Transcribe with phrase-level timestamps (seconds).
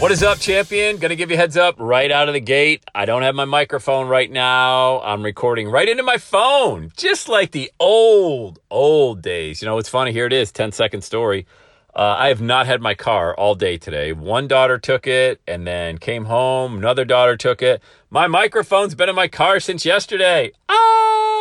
[0.00, 0.98] What is up, champion?
[0.98, 2.84] Gonna give you heads up right out of the gate.
[2.94, 5.00] I don't have my microphone right now.
[5.00, 9.62] I'm recording right into my phone, just like the old, old days.
[9.62, 10.12] You know, it's funny.
[10.12, 11.46] Here it is 10 second story.
[11.96, 14.12] Uh, I have not had my car all day today.
[14.12, 16.76] One daughter took it and then came home.
[16.76, 17.80] Another daughter took it.
[18.10, 20.52] My microphone's been in my car since yesterday.
[20.68, 20.93] Ah,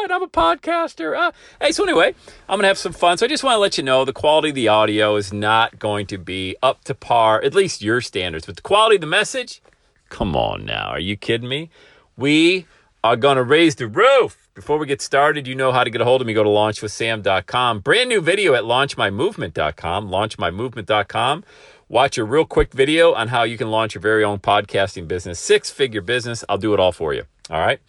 [0.03, 1.15] and I'm a podcaster.
[1.17, 1.31] Ah.
[1.61, 2.13] Hey, so anyway,
[2.47, 3.17] I'm going to have some fun.
[3.17, 5.79] So I just want to let you know the quality of the audio is not
[5.79, 8.45] going to be up to par, at least your standards.
[8.45, 9.61] But the quality of the message,
[10.09, 10.89] come on now.
[10.89, 11.69] Are you kidding me?
[12.17, 12.65] We
[13.03, 14.49] are going to raise the roof.
[14.53, 16.33] Before we get started, you know how to get a hold of me.
[16.33, 17.79] Go to launchwithsam.com.
[17.79, 20.09] Brand new video at launchmymovement.com.
[20.09, 21.43] Launchmymovement.com.
[21.89, 25.39] Watch a real quick video on how you can launch your very own podcasting business,
[25.39, 26.43] six figure business.
[26.47, 27.23] I'll do it all for you.
[27.49, 27.79] All right.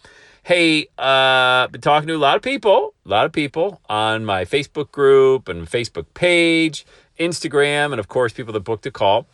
[0.45, 4.45] Hey, uh, been talking to a lot of people, a lot of people on my
[4.45, 6.85] Facebook group and Facebook page,
[7.19, 9.25] Instagram, and of course, people that booked a call.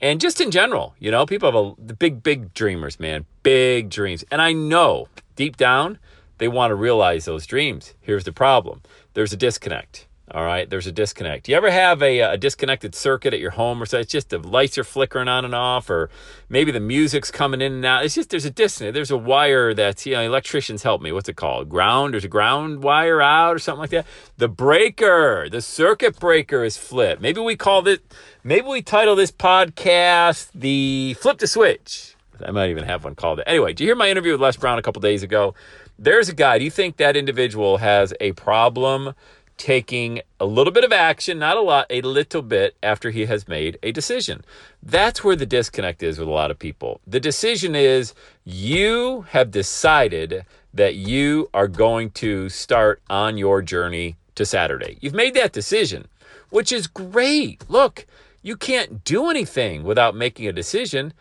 [0.00, 4.24] And just in general, you know, people have a, big, big dreamers, man, big dreams.
[4.32, 5.06] And I know
[5.36, 6.00] deep down,
[6.38, 7.94] they want to realize those dreams.
[8.00, 8.82] Here's the problem
[9.14, 10.08] there's a disconnect.
[10.32, 11.46] All right, there's a disconnect.
[11.46, 14.00] Do you ever have a, uh, a disconnected circuit at your home or so?
[14.00, 16.10] It's just the lights are flickering on and off, or
[16.48, 18.04] maybe the music's coming in and out.
[18.04, 18.94] It's just there's a disconnect.
[18.94, 21.12] There's a wire that's, you know, electricians help me.
[21.12, 21.68] What's it called?
[21.68, 22.12] Ground?
[22.12, 24.04] There's a ground wire out or something like that.
[24.36, 27.22] The breaker, the circuit breaker is flipped.
[27.22, 28.02] Maybe we call it,
[28.42, 32.16] maybe we title this podcast the Flip the Switch.
[32.44, 33.44] I might even have one called it.
[33.46, 35.54] Anyway, did you hear my interview with Les Brown a couple days ago?
[36.00, 36.58] There's a guy.
[36.58, 39.14] Do you think that individual has a problem
[39.56, 43.48] taking a little bit of action, not a lot, a little bit after he has
[43.48, 44.44] made a decision?
[44.82, 47.00] That's where the disconnect is with a lot of people.
[47.06, 50.44] The decision is you have decided
[50.74, 54.98] that you are going to start on your journey to Saturday.
[55.00, 56.08] You've made that decision,
[56.50, 57.68] which is great.
[57.68, 58.06] Look,
[58.42, 61.12] you can't do anything without making a decision,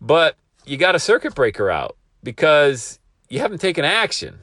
[0.00, 0.36] but
[0.66, 2.98] you got a circuit breaker out because
[3.28, 4.40] you haven't taken action.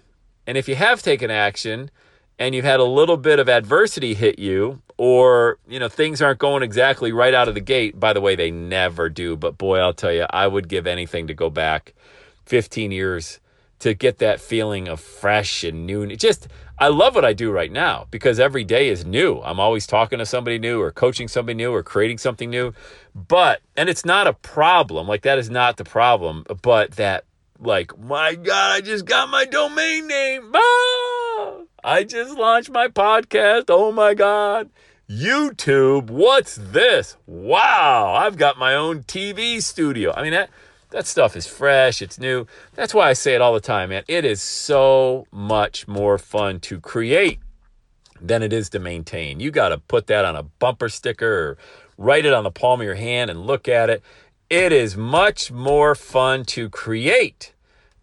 [0.47, 1.91] And if you have taken action
[2.39, 6.39] and you've had a little bit of adversity hit you, or you know things aren't
[6.39, 9.35] going exactly right out of the gate, by the way, they never do.
[9.35, 11.93] But boy, I'll tell you, I would give anything to go back
[12.45, 13.39] 15 years
[13.79, 16.03] to get that feeling of fresh and new.
[16.03, 16.47] It just
[16.79, 19.41] I love what I do right now because every day is new.
[19.41, 22.73] I'm always talking to somebody new or coaching somebody new or creating something new.
[23.13, 25.07] But and it's not a problem.
[25.07, 27.25] Like that is not the problem, but that
[27.59, 30.51] like, my God, I just got my domain name.
[30.53, 30.59] Ah,
[31.85, 33.65] I just launched my podcast.
[33.67, 34.69] Oh my God.
[35.09, 37.17] YouTube, what's this?
[37.27, 40.13] Wow, I've got my own TV studio.
[40.15, 40.49] I mean, that,
[40.91, 42.47] that stuff is fresh, it's new.
[42.73, 44.03] That's why I say it all the time, man.
[44.07, 47.39] It is so much more fun to create
[48.21, 49.41] than it is to maintain.
[49.41, 51.57] You got to put that on a bumper sticker or
[51.97, 54.01] write it on the palm of your hand and look at it.
[54.49, 57.53] It is much more fun to create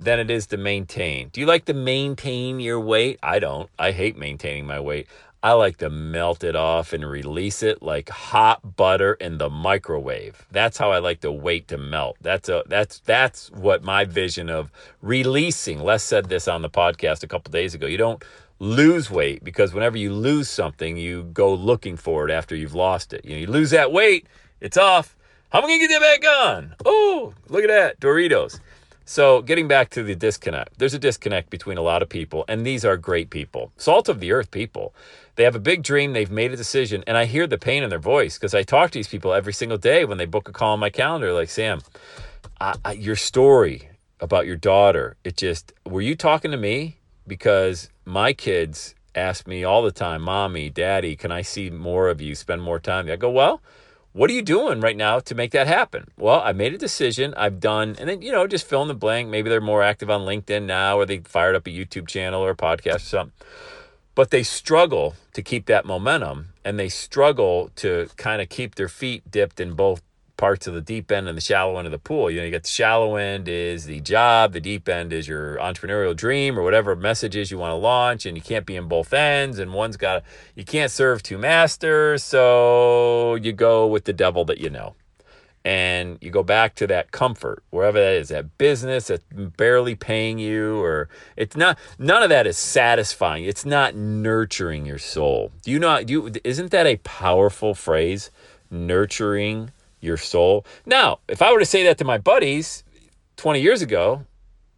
[0.01, 1.29] than it is to maintain.
[1.29, 3.19] Do you like to maintain your weight?
[3.23, 3.69] I don't.
[3.79, 5.07] I hate maintaining my weight.
[5.43, 10.47] I like to melt it off and release it like hot butter in the microwave.
[10.51, 12.19] That's how I like the weight to melt.
[12.21, 15.83] That's a that's that's what my vision of releasing.
[15.83, 17.87] Les said this on the podcast a couple days ago.
[17.87, 18.23] You don't
[18.59, 23.15] lose weight because whenever you lose something, you go looking for it after you've lost
[23.15, 23.25] it.
[23.25, 24.27] You, know, you lose that weight,
[24.61, 25.17] it's off.
[25.49, 26.75] How am I to get that back on?
[26.85, 27.99] Oh, look at that.
[27.99, 28.61] Doritos.
[29.11, 32.65] So, getting back to the disconnect, there's a disconnect between a lot of people, and
[32.65, 34.95] these are great people, salt of the earth people.
[35.35, 37.91] They have a big dream, they've made a decision, and I hear the pain in
[37.91, 40.53] their voice because I talk to these people every single day when they book a
[40.53, 41.33] call on my calendar.
[41.33, 41.81] Like, Sam,
[42.61, 43.89] I, I, your story
[44.21, 46.99] about your daughter, it just, were you talking to me?
[47.27, 52.21] Because my kids ask me all the time, Mommy, Daddy, can I see more of
[52.21, 53.11] you, spend more time?
[53.11, 53.61] I go, Well,
[54.13, 56.11] what are you doing right now to make that happen?
[56.19, 57.33] Well, I made a decision.
[57.37, 59.29] I've done, and then, you know, just fill in the blank.
[59.29, 62.51] Maybe they're more active on LinkedIn now, or they fired up a YouTube channel or
[62.51, 63.33] a podcast or something.
[64.15, 68.89] but they struggle to keep that momentum and they struggle to kind of keep their
[68.89, 70.03] feet dipped in both
[70.41, 72.31] parts of the deep end and the shallow end of the pool.
[72.31, 75.59] You know, you got the shallow end is the job, the deep end is your
[75.59, 79.13] entrepreneurial dream or whatever messages you want to launch, and you can't be in both
[79.13, 79.59] ends.
[79.59, 80.23] And one's got
[80.55, 84.95] you can't serve two masters, so you go with the devil that you know.
[85.63, 89.23] And you go back to that comfort, wherever that is, that business that's
[89.59, 93.45] barely paying you, or it's not, none of that is satisfying.
[93.45, 95.53] It's not nurturing your soul.
[95.65, 98.31] Do you know, do you, isn't that a powerful phrase?
[98.71, 100.65] Nurturing your soul.
[100.87, 102.85] Now, if I were to say that to my buddies
[103.37, 104.25] 20 years ago,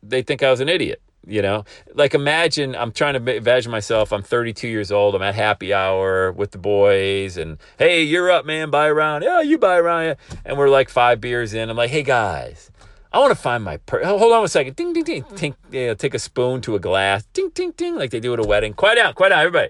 [0.03, 1.01] they think I was an idiot.
[1.25, 1.65] You know,
[1.95, 4.13] like imagine I'm trying to imagine myself.
[4.13, 5.15] I'm 32 years old.
[5.15, 8.71] I'm at happy hour with the boys, and hey, you're up, man.
[8.71, 9.23] Buy around.
[9.23, 10.17] Yeah, you buy around.
[10.45, 11.71] And we're like five beers in.
[11.71, 12.73] I'm like, hey guys,
[13.13, 13.77] I want to find my.
[13.77, 14.75] Per- oh, hold on a second.
[14.75, 15.23] Ding, ding, ding.
[15.23, 17.25] Tink, you know, take a spoon to a glass.
[17.33, 18.75] Ding, ding, ding, like they do at a wedding.
[18.75, 19.69] Quiet down, quiet down, everybody.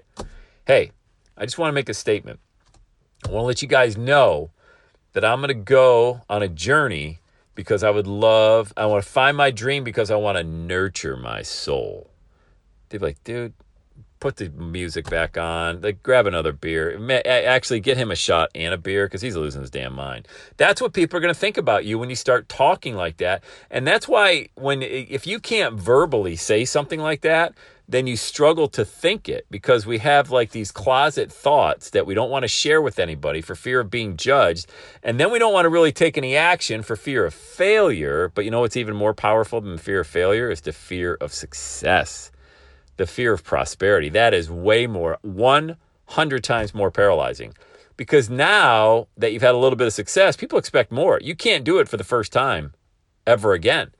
[0.65, 0.89] Hey,
[1.37, 2.39] I just want to make a statement.
[3.27, 4.49] I want to let you guys know
[5.13, 7.19] that I'm going to go on a journey
[7.55, 11.15] because I would love, I want to find my dream because I want to nurture
[11.15, 12.09] my soul.
[12.89, 13.53] They'd be like, dude,
[14.19, 16.97] put the music back on, like grab another beer.
[17.25, 20.27] Actually, get him a shot and a beer because he's losing his damn mind.
[20.57, 23.43] That's what people are going to think about you when you start talking like that.
[23.69, 27.53] And that's why, when, if you can't verbally say something like that,
[27.87, 32.13] then you struggle to think it because we have like these closet thoughts that we
[32.13, 34.67] don't want to share with anybody for fear of being judged.
[35.03, 38.31] And then we don't want to really take any action for fear of failure.
[38.33, 41.15] But you know what's even more powerful than the fear of failure is the fear
[41.15, 42.31] of success,
[42.95, 44.09] the fear of prosperity.
[44.09, 47.53] That is way more, 100 times more paralyzing.
[47.97, 51.19] Because now that you've had a little bit of success, people expect more.
[51.21, 52.73] You can't do it for the first time
[53.27, 53.91] ever again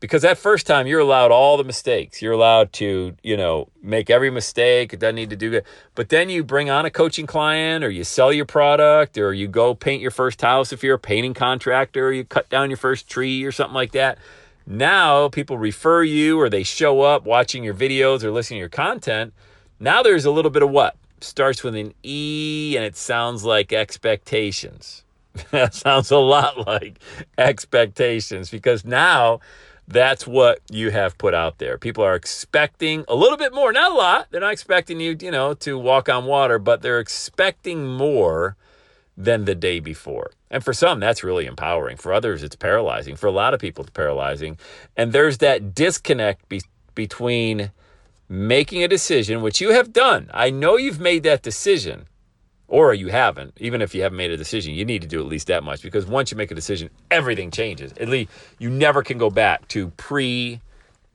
[0.00, 2.22] because that first time you're allowed all the mistakes.
[2.22, 4.92] You're allowed to you know make every mistake.
[4.92, 5.64] It doesn't need to do good.
[5.94, 9.48] But then you bring on a coaching client or you sell your product or you
[9.48, 12.76] go paint your first house if you're a painting contractor or you cut down your
[12.76, 14.18] first tree or something like that.
[14.66, 18.68] Now people refer you or they show up watching your videos or listening to your
[18.68, 19.32] content.
[19.80, 20.96] Now there's a little bit of what?
[21.20, 25.04] Starts with an e and it sounds like expectations.
[25.52, 26.98] That sounds a lot like
[27.36, 29.38] expectations because now
[29.88, 31.78] that's what you have put out there.
[31.78, 34.26] People are expecting a little bit more, not a lot.
[34.30, 38.54] They're not expecting you, you know, to walk on water, but they're expecting more
[39.16, 40.30] than the day before.
[40.50, 41.96] And for some, that's really empowering.
[41.96, 43.16] For others, it's paralyzing.
[43.16, 44.58] For a lot of people, it's paralyzing.
[44.94, 46.62] And there's that disconnect be-
[46.94, 47.70] between
[48.28, 50.30] making a decision, which you have done.
[50.34, 52.07] I know you've made that decision
[52.68, 55.26] or you haven't, even if you haven't made a decision, you need to do at
[55.26, 57.92] least that much because once you make a decision, everything changes.
[57.98, 60.60] At least you never can go back to pre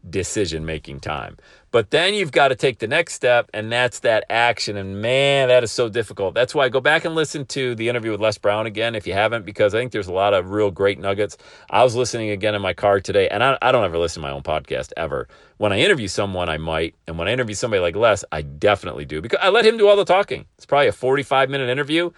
[0.09, 1.37] decision making time.
[1.71, 4.77] But then you've got to take the next step, and that's that action.
[4.77, 6.35] And man, that is so difficult.
[6.35, 9.07] That's why I go back and listen to the interview with Les Brown again if
[9.07, 11.37] you haven't, because I think there's a lot of real great nuggets.
[11.69, 14.27] I was listening again in my car today, and I, I don't ever listen to
[14.27, 15.27] my own podcast ever.
[15.57, 16.95] When I interview someone, I might.
[17.07, 19.87] And when I interview somebody like Les, I definitely do because I let him do
[19.87, 20.45] all the talking.
[20.57, 22.11] It's probably a 45 minute interview.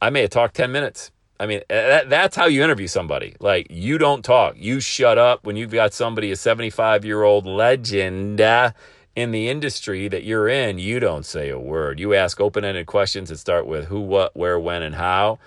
[0.00, 1.10] I may have talked 10 minutes.
[1.38, 3.34] I mean, that, that's how you interview somebody.
[3.40, 4.54] Like, you don't talk.
[4.56, 8.70] You shut up when you've got somebody, a 75 year old legend uh,
[9.16, 10.78] in the industry that you're in.
[10.78, 11.98] You don't say a word.
[11.98, 15.38] You ask open ended questions that start with who, what, where, when, and how.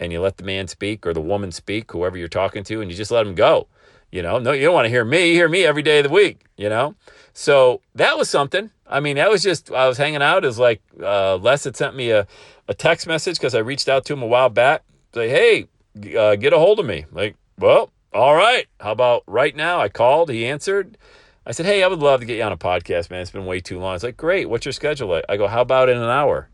[0.00, 2.90] And you let the man speak or the woman speak, whoever you're talking to, and
[2.90, 3.68] you just let them go.
[4.10, 5.28] You know, no, you don't want to hear me.
[5.28, 6.94] You hear me every day of the week, you know?
[7.32, 8.70] So that was something.
[8.86, 10.42] I mean, that was just, I was hanging out.
[10.42, 12.26] Was like uh, Les had sent me a,
[12.68, 14.82] a text message because I reached out to him a while back
[15.16, 17.06] say, hey, uh, get a hold of me.
[17.10, 18.66] Like, well, all right.
[18.80, 19.80] How about right now?
[19.80, 20.30] I called.
[20.30, 20.98] He answered.
[21.46, 23.20] I said, hey, I would love to get you on a podcast, man.
[23.20, 23.94] It's been way too long.
[23.94, 24.50] It's like, great.
[24.50, 25.24] What's your schedule like?
[25.28, 26.50] I go, how about in an hour?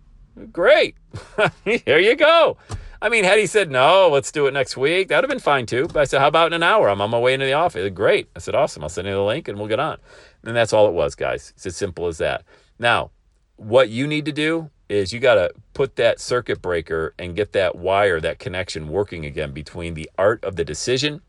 [0.53, 0.97] Great.
[1.65, 2.57] Here you go.
[3.01, 5.41] I mean, had he said, no, let's do it next week, that would have been
[5.41, 5.89] fine too.
[5.89, 6.89] But I said, how about in an hour?
[6.89, 7.83] I'm on my way into the office.
[7.83, 8.29] Said, great.
[8.37, 8.85] I said, awesome.
[8.85, 9.99] I'll send you the link and we'll get on.
[10.45, 11.53] And that's all it was, guys.
[11.57, 12.45] It's as simple as that.
[12.79, 13.11] Now,
[13.57, 17.53] what you need to do is you got to put that circuit breaker and get
[17.53, 21.23] that wire, that connection working again between the art of the decision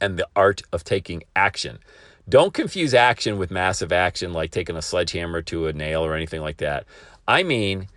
[0.00, 1.78] and the art of taking action.
[2.28, 6.40] Don't confuse action with massive action like taking a sledgehammer to a nail or anything
[6.40, 6.86] like that.
[7.28, 7.88] I mean,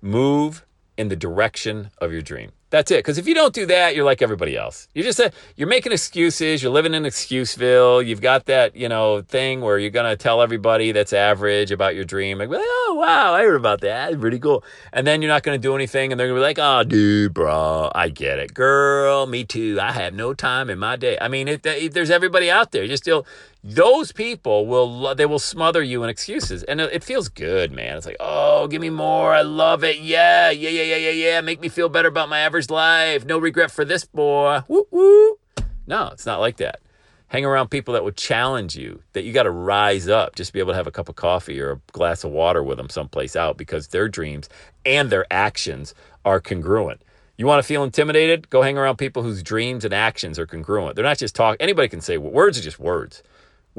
[0.00, 0.64] move
[0.96, 2.52] in the direction of your dream.
[2.70, 2.98] That's it.
[2.98, 4.88] Because if you don't do that, you're like everybody else.
[4.94, 6.62] You're just a, you're making excuses.
[6.62, 8.06] You're living in Excuseville.
[8.06, 12.04] You've got that you know thing where you're gonna tell everybody that's average about your
[12.04, 12.38] dream.
[12.38, 14.10] Like, oh wow, I heard about that.
[14.10, 14.64] That's pretty cool.
[14.92, 17.90] And then you're not gonna do anything, and they're gonna be like, oh dude, bro,
[17.94, 19.78] I get it, girl, me too.
[19.80, 21.18] I have no time in my day.
[21.20, 22.84] I mean, it, it, there's everybody out there.
[22.84, 23.26] You're still
[23.62, 26.62] those people will they will smother you in excuses.
[26.62, 27.96] And it feels good man.
[27.96, 29.34] It's like oh give me more.
[29.34, 29.98] I love it.
[29.98, 31.40] Yeah yeah yeah yeah yeah yeah.
[31.40, 33.24] Make me feel better about my average life.
[33.26, 34.62] No regret for this boy.
[34.68, 35.38] Woo woo
[35.86, 36.80] no it's not like that.
[37.28, 40.58] Hang around people that would challenge you that you got to rise up just be
[40.58, 43.36] able to have a cup of coffee or a glass of water with them someplace
[43.36, 44.48] out because their dreams
[44.84, 47.02] and their actions are congruent.
[47.36, 48.50] You want to feel intimidated?
[48.50, 50.96] Go hang around people whose dreams and actions are congruent.
[50.96, 53.22] They're not just talk anybody can say words are just words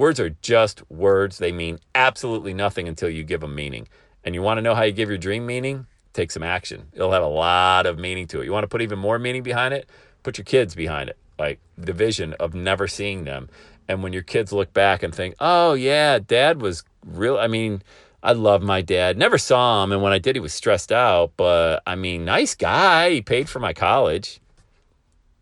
[0.01, 3.87] words are just words they mean absolutely nothing until you give them meaning
[4.23, 7.11] and you want to know how you give your dream meaning take some action it'll
[7.13, 9.73] have a lot of meaning to it you want to put even more meaning behind
[9.73, 9.89] it
[10.23, 13.49] put your kids behind it like the vision of never seeing them.
[13.87, 17.37] And when your kids look back and think, oh, yeah, dad was real.
[17.37, 17.81] I mean,
[18.21, 19.17] I love my dad.
[19.17, 19.91] Never saw him.
[19.91, 21.31] And when I did, he was stressed out.
[21.35, 23.09] But I mean, nice guy.
[23.09, 24.39] He paid for my college.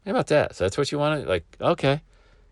[0.05, 0.55] How about that?
[0.55, 2.01] So that's what you want to Like, okay.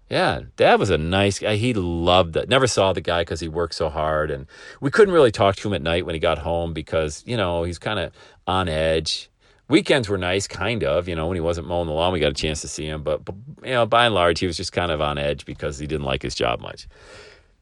[0.09, 1.57] Yeah, dad was a nice guy.
[1.57, 2.47] He loved it.
[2.47, 4.31] Never saw the guy because he worked so hard.
[4.31, 4.47] And
[4.79, 7.63] we couldn't really talk to him at night when he got home because, you know,
[7.63, 8.13] he's kind of
[8.45, 9.29] on edge.
[9.67, 11.09] Weekends were nice, kind of.
[11.09, 13.03] You know, when he wasn't mowing the lawn, we got a chance to see him.
[13.03, 15.77] But, but you know, by and large, he was just kind of on edge because
[15.77, 16.87] he didn't like his job much.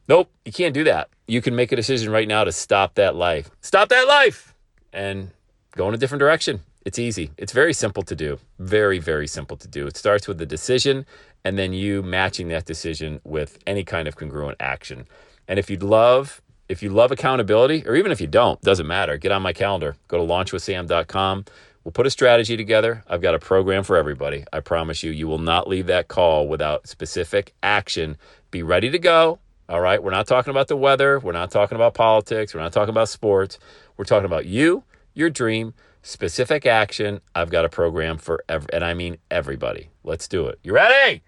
[0.07, 1.09] Nope, you can't do that.
[1.27, 3.49] You can make a decision right now to stop that life.
[3.61, 4.53] Stop that life
[4.93, 5.31] and
[5.75, 6.61] go in a different direction.
[6.85, 7.31] It's easy.
[7.37, 8.37] It's very simple to do.
[8.59, 9.87] Very, very simple to do.
[9.87, 11.07] It starts with the decision
[11.45, 15.07] and then you matching that decision with any kind of congruent action.
[15.47, 19.17] And if you'd love, if you love accountability, or even if you don't, doesn't matter,
[19.17, 19.95] get on my calendar.
[20.07, 21.45] Go to launchwithsam.com.
[21.83, 23.03] We'll put a strategy together.
[23.07, 24.43] I've got a program for everybody.
[24.51, 28.17] I promise you, you will not leave that call without specific action.
[28.49, 29.37] Be ready to go.
[29.69, 30.01] All right.
[30.01, 31.19] We're not talking about the weather.
[31.19, 32.55] We're not talking about politics.
[32.55, 33.59] We're not talking about sports.
[33.97, 34.83] We're talking about you,
[35.13, 37.21] your dream, specific action.
[37.35, 39.89] I've got a program for every, and I mean everybody.
[40.03, 40.57] Let's do it.
[40.63, 41.21] You ready?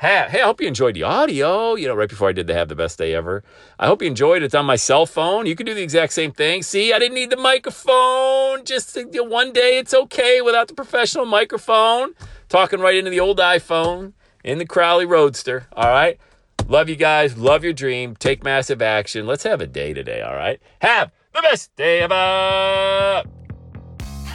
[0.00, 1.74] Hey, I hope you enjoyed the audio.
[1.74, 3.44] You know, right before I did the Have the Best Day Ever.
[3.78, 4.46] I hope you enjoyed it.
[4.46, 5.44] It's on my cell phone.
[5.44, 6.62] You can do the exact same thing.
[6.62, 8.64] See, I didn't need the microphone.
[8.64, 12.14] Just uh, one day it's okay without the professional microphone.
[12.48, 15.66] Talking right into the old iPhone in the Crowley Roadster.
[15.74, 16.18] All right.
[16.66, 17.36] Love you guys.
[17.36, 18.16] Love your dream.
[18.16, 19.26] Take massive action.
[19.26, 20.22] Let's have a day today.
[20.22, 20.62] All right.
[20.80, 23.24] Have the best day ever.